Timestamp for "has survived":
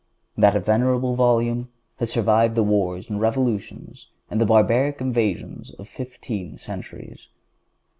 1.97-2.55